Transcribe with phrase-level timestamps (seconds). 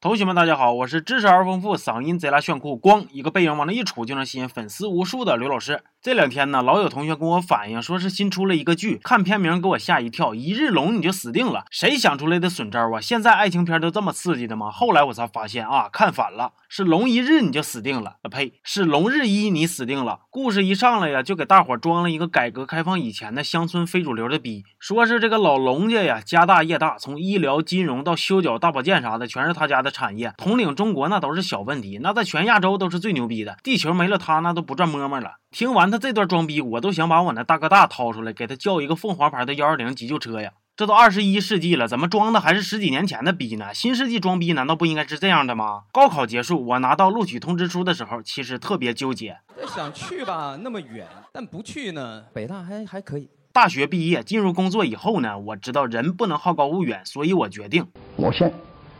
[0.00, 5.82] 同学们，大家好，我是知识而丰富、嗓音贼拉炫酷、光一个背影往那一杵就能吸引粉丝无数的刘老师。
[6.00, 11.64] 这两天呢，老有同学跟我反映，说是新出了一个剧，看片名给我吓一跳，一日龙你就死定了。
[11.72, 13.00] 谁想出来的损招啊？
[13.00, 14.70] 现在爱情片都这么刺激的吗？
[14.70, 18.30] 后来我才发现啊，看反了，是龙一日你就死定了啊！
[18.30, 20.20] 呸，是龙日一你死定了。
[20.30, 35.32] 故事一上来呀，就给大伙装了一个改革开放以前的乡村非主流的逼，说是这个老龙家呀，家大业大，从医疗、金融到修脚、大保健啥的，全是他家的产业，统领中国那都是小问题，那在全亚洲都是最牛逼的，地球没了他那都不转摸摸了。
[35.50, 40.52] 听完他这段装逼，我都想把我那大哥大掏出来，给他叫一个凤凰牌的幺二零急救车呀！
[40.76, 43.74] 这都二十一世纪了，怎么装的还是十几年前的逼呢？
[43.74, 45.82] 新世纪装逼难道不应该是这样的吗？
[45.92, 49.38] 高考结束，我拿到录取通知书的时候，其实特别纠结。
[49.66, 53.28] 想去吧，那么远；但不去呢，北大还还可以。
[53.52, 58.52] 大学毕业进入工作以后呢，我知道人不能好高骛远，所以我决定，我先。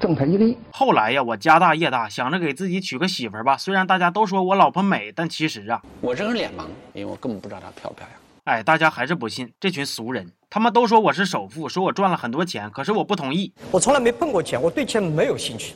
[0.00, 0.56] 挣他一个亿。
[0.72, 3.56] 后来呀，我家大业大，想着给自己娶个媳妇儿吧。
[3.56, 8.18] 虽然大家都说我老婆美，但其实啊，我这是脸盲，因为我根本不知道她漂不漂亮。
[8.44, 13.52] 哎，大家还是不信这群俗人，他们都说我是首富，说我赚了很多钱，可是我不同意。
[13.70, 15.74] 我从来没碰过钱，我对钱没有兴趣。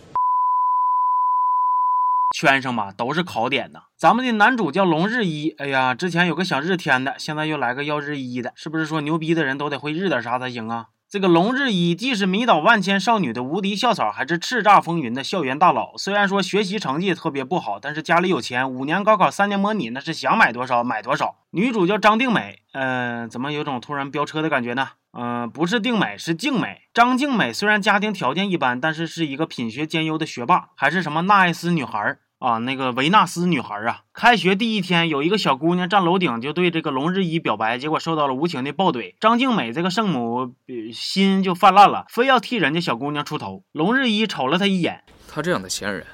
[2.35, 3.81] 圈上吧，都是考点呢。
[3.97, 10.87] 咱们的男主叫龙日一，哎呀，之前有个想日天的，现在又来个要日一的，是不是说牛逼的人都得会日点啥才行啊？
[11.15, 15.97] 这个龙日一既是迷倒万千少女的无敌校草，还是叱咤风云的校园大佬。
[15.97, 21.37] 虽然说学习成绩特别不好，但是家里有钱，五年高考三年模拟，那是想买多少买多少。
[21.53, 24.89] 女主叫张定美，嗯，怎么有种突然飙车的感觉呢？
[25.13, 26.89] 嗯，不是定美，是静美。
[26.93, 32.19] 张静美虽然家庭条件一般，但是是一个品学兼优的学霸，还是什么纳爱斯女孩儿。
[32.45, 39.15] 啊，那个维纳斯女孩啊，开学第一天，有一个小姑娘站楼顶就对这个龙日一表白，结果受到了无情的暴怼。
[39.19, 40.53] 张静美这个圣母
[40.93, 43.63] 心就泛滥了，非要替人家小姑娘出头。
[43.73, 46.05] 龙日一瞅了她一眼，她这样的闲人，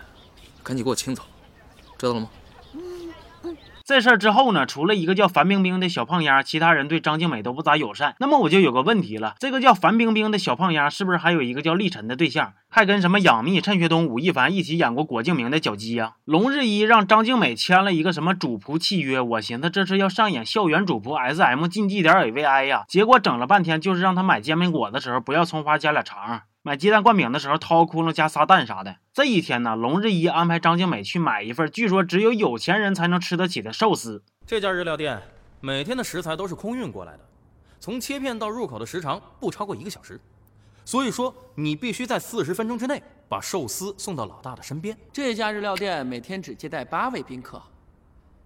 [0.63, 1.25] 赶紧给我清走，
[1.99, 2.29] 知道了吗？
[3.91, 8.15] 这事儿之后呢，除了一个叫樊冰冰的小胖丫，其他人对张静美都不咋友善。
[8.21, 16.13] 那么我就有个问题了，这个叫樊冰冰的小胖丫，是不是还有一个叫立晨的对象，还跟什么杨幂、陈学冬、吴亦凡一起演过郭敬明的脚鸡呀？
[16.25, 26.43] 龙日一让张静美签了一个什么主仆契约，我寻思这是要上演校园主仆 S M 禁忌点 A V I 呀，结果整了半天就是让他买煎饼果子的时候不要葱花加俩肠。
[26.71, 28.95] 买鸡蛋灌饼的时候掏窟窿加仨蛋啥的。
[29.13, 34.23] 这一天呢，龙日一安排张静美去买一份据说只有有钱人才能吃得起的寿司。
[34.47, 35.21] 这家日料店
[35.61, 37.27] 每天的食材都是空运过来的，
[37.81, 40.21] 从切片到入口的时长不超过一个小时，
[40.85, 44.97] 所以说你必须在四十分钟之内把寿司送到老大的身边。
[45.13, 47.61] 这家日料店每天只接待八位宾客，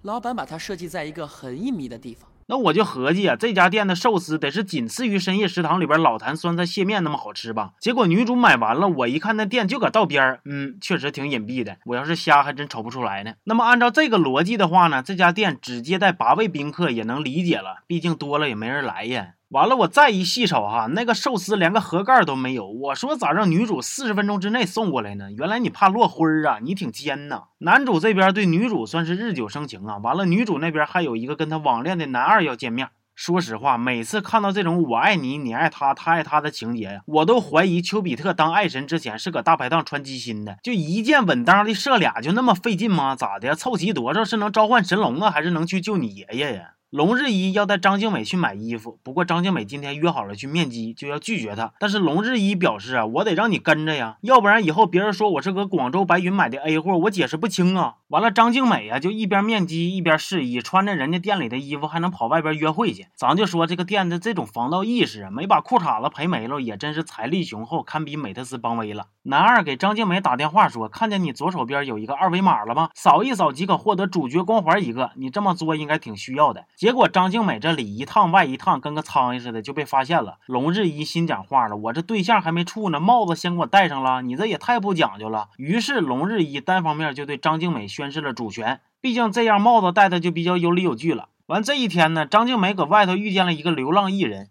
[0.00, 2.26] 老板把它设计在一个很隐秘的地方。
[2.47, 7.72] 那我就合计啊，这家店的寿司得是仅次于深夜食堂里边老坛酸菜蟹面那么好吃吧？
[7.81, 11.77] 结果女主买完了，我一看那店就搁道边儿，嗯，确实挺隐蔽的。
[11.87, 13.34] 我要是瞎，还真瞅不出来呢。
[13.44, 19.28] 那么按照这个逻辑的话呢，这家店只接待八位宾客也能理解了，毕竟多了也没人来呀。
[19.54, 22.66] 完了，我再一细瞅哈，那个寿司连个盒盖都没有。
[22.66, 25.31] 我说咋让女主四十分钟之内送过来呢？
[25.31, 27.44] 原来你怕落灰儿啊，你挺尖呐。
[27.59, 29.98] 男主这边对女主算是日久生情啊。
[29.98, 32.88] 完了，女主那边还有一个跟他网恋的男二要见面。
[33.15, 40.59] 说实话，每次看到这种我爱你，你爱他，他爱他的情节呀，我都怀疑丘比特当爱神之前是搁大排档穿鸡心的。
[40.65, 43.15] 就一箭稳当的射俩，就那么费劲吗？
[43.15, 43.54] 咋的？
[43.54, 46.71] 凑齐多少是能召唤神龙啊，还是能去救你爷爷呀？
[46.94, 51.72] 龙日一要带张静美去买衣服，不过张静美今天约好了去面基，就要拒绝他。
[51.81, 57.94] 但是龙日一表示啊，我得让你跟着呀，要不然以后别人说我是搁广州白云买的 A 货，我解释不清啊。
[58.14, 63.08] 完了，张静美啊就一边面基一边试衣，穿着人家店里的衣服还能跑外边约会去。
[63.16, 69.06] 咱就说这个店的这种防盗意识，没把裤衩子赔没了，也真是财力雄厚，堪比美特斯邦威了。
[69.24, 72.91] 男二给张静美打电话说，看见你左手边有一个二维码了吗？
[72.94, 76.66] 扫一扫即可获得主角光环一个，你这么做应该挺需要的。
[76.76, 80.38] 结果张静美这里一趟外一趟，跟个苍蝇似的就被发现了。
[80.47, 85.48] 龙日一心讲话了，我这对象还没处呢，帽子先给我戴上了，你这也太不讲究了。
[85.56, 88.03] 于是龙日一单方面就对张静美宣。
[88.04, 91.30] 宣示了主权，毕竟这样帽子戴的就比较有理有据了。
[91.47, 94.51] 完这一天呢，张静梅搁外头遇见了一个流浪艺人，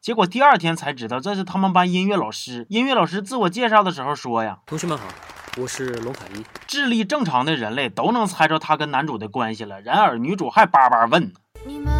[0.00, 2.64] 结果第二天才知道这是他们班音乐老师。
[2.70, 5.04] 音乐老师自我介绍的时候说呀：“同学们好，
[5.58, 11.30] 我是龙凯一。”智力正常的人类都能猜着他跟男主的关系了，然而女主还叭叭问
[11.66, 11.92] ：“你们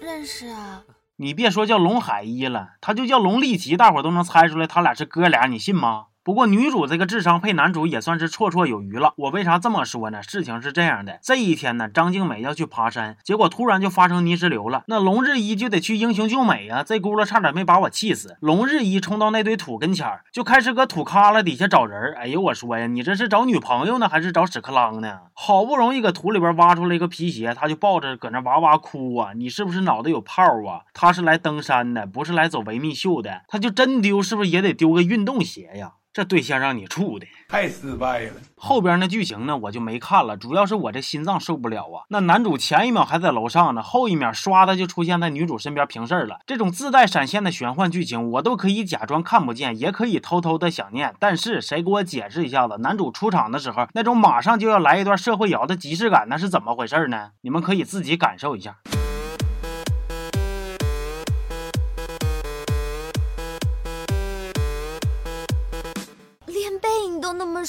[0.00, 0.82] 认识啊？”
[1.20, 6.06] 你别说叫龙海一了，他就叫龙立奇，大伙都能猜出来他俩是哥俩，你信吗？
[6.28, 9.14] 不过女主这个智商配男主也算是绰绰有余了。
[9.16, 10.22] 我为啥这么说呢？
[10.22, 14.84] 事情是这样的，这一天呢，张静美要去爬山，结果突然就发生泥石流了。
[14.88, 18.36] 那龙日一就得去英雄救美呀，这轱辘差点没把我气死。
[18.40, 22.12] 龙日一冲到那堆土跟前儿，就开始搁土旮旯底下找人。
[22.12, 25.20] 哎呦，我说呀，你这是找女朋友呢，还是找屎壳郎呢？
[25.32, 29.32] 好不容易搁土里边挖出来一个皮鞋，他就抱着搁那哇哇哭啊！
[29.34, 30.84] 你是不是脑袋有泡啊？
[30.92, 33.44] 他是来登山的，不是来走维密秀的。
[33.48, 35.92] 他就真丢，是不是也得丢个运动鞋呀？
[36.18, 38.32] 这对象让你处的太失败了。
[38.56, 42.02] 后边那剧情呢，我就没看了，主要是我这心脏受不了啊。
[42.08, 46.40] 那男主前一秒还在楼上呢，后一秒唰的就出现在女主身边平事儿了。
[46.44, 51.14] 这种自带闪现的玄幻剧情，我都可以假装看不见，也可以偷偷的想念。
[51.20, 57.30] 但是谁给我解释一下子，男主出场的时候那种马上就要来一段社会摇的即视感，那是怎么回事呢？
[57.42, 58.78] 你们可以自己感受一下。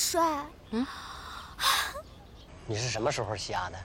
[0.09, 0.83] 帅，嗯，
[2.65, 3.77] 你是什么时候瞎的？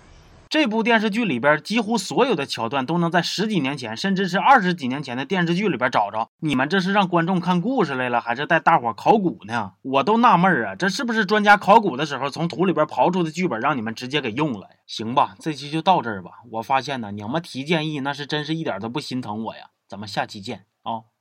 [0.48, 6.30] 这部电视剧里边几乎所有的桥段都能在十几年前，甚至是二十几年前的电视剧里边找着。
[6.38, 9.72] 你们这是让观众看故事来了，还是带大伙考古呢？
[9.82, 14.76] 我都纳闷儿啊，这是不是专家考古的时候从土里边刨出的剧本，让你们直接给用了呀？
[14.86, 16.30] 行吧，这期就到这儿吧。
[16.52, 19.72] 我发现呢，你们提建议那是真是一点都不心疼我呀。
[19.86, 21.12] 咱们下期见啊！